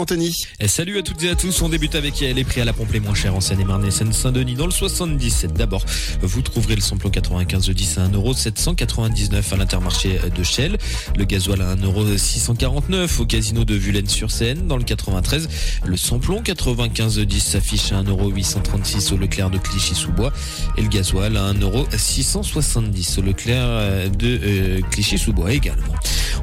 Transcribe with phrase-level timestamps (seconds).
[0.00, 0.34] Anthony.
[0.66, 3.00] Salut à toutes et à tous, on débute avec les prix à la pompe les
[3.00, 5.52] moins chers en Seine-et-Marne et Seine-Saint-Denis dans le 77.
[5.52, 5.84] D'abord,
[6.22, 10.78] vous trouverez le samplon 95 de 10 à 1,799€ à l'intermarché de Shell,
[11.18, 15.48] le gasoil à 1,649€ au casino de Vulaine-sur-Seine dans le 93.
[15.84, 20.32] Le samplon 95 de 10 s'affiche à 1,836€ au Leclerc de Clichy-sous-Bois
[20.78, 25.94] et le gasoil à 1,670€ au Leclerc de euh, Clichy-sous-Bois également.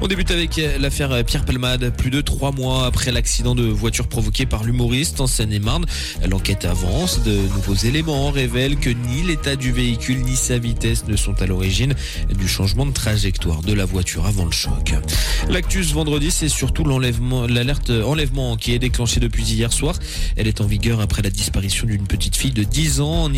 [0.01, 4.45] On débute avec l'affaire Pierre Palmade, plus de trois mois après l'accident de voiture provoqué
[4.45, 5.85] par l'humoriste en Seine-et-Marne.
[6.29, 11.15] L'enquête avance, de nouveaux éléments révèlent que ni l'état du véhicule ni sa vitesse ne
[11.15, 11.93] sont à l'origine
[12.37, 14.93] du changement de trajectoire de la voiture avant le choc.
[15.49, 19.95] L'actus vendredi, c'est surtout l'alerte enlèvement qui est déclenchée depuis hier soir.
[20.35, 23.29] Elle est en vigueur après la disparition d'une petite fille de 10 ans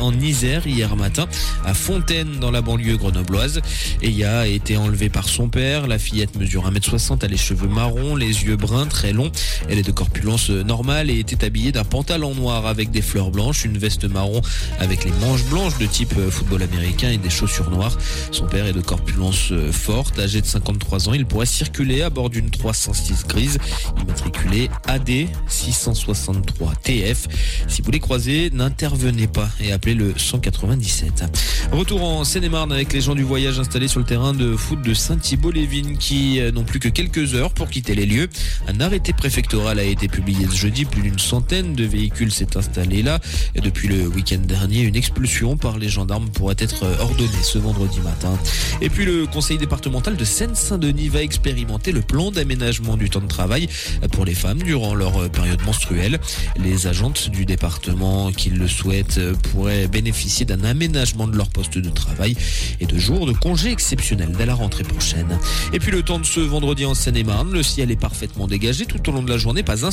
[0.00, 1.26] en Isère hier matin
[1.64, 3.60] à Fontaine dans la banlieue grenobloise.
[4.02, 5.86] Et a été enlevée par son père.
[5.98, 9.30] Fillette mesure 1m60, a les cheveux marrons, les yeux bruns très longs.
[9.68, 13.64] Elle est de corpulence normale et était habillée d'un pantalon noir avec des fleurs blanches,
[13.64, 14.40] une veste marron
[14.78, 17.96] avec les manches blanches de type football américain et des chaussures noires.
[18.30, 21.12] Son père est de corpulence forte, âgé de 53 ans.
[21.14, 23.58] Il pourrait circuler à bord d'une 306 grise,
[24.00, 25.10] immatriculée AD
[25.48, 27.26] 663 TF.
[27.68, 31.24] Si vous les croisez, n'intervenez pas et appelez le 197.
[31.72, 34.94] Retour en Seine-et-Marne avec les gens du voyage installés sur le terrain de foot de
[34.94, 38.28] Saint-Thibault-les-Vignes qui n'ont plus que quelques heures pour quitter les lieux.
[38.66, 40.84] Un arrêté préfectoral a été publié ce jeudi.
[40.84, 43.20] Plus d'une centaine de véhicules s'est installé là.
[43.54, 48.00] Et depuis le week-end dernier, une expulsion par les gendarmes pourrait être ordonnée ce vendredi
[48.00, 48.38] matin.
[48.80, 53.28] Et puis le conseil départemental de Seine-Saint-Denis va expérimenter le plan d'aménagement du temps de
[53.28, 53.68] travail
[54.12, 56.18] pour les femmes durant leur période menstruelle.
[56.58, 61.90] Les agentes du département qui le souhaitent pourraient bénéficier d'un aménagement de leur poste de
[61.90, 62.36] travail
[62.80, 65.38] et de jours de congé exceptionnels dès la rentrée prochaine.
[65.78, 69.08] Et puis le temps de ce vendredi en Seine-et-Marne, le ciel est parfaitement dégagé tout
[69.08, 69.86] au long de la journée, pas un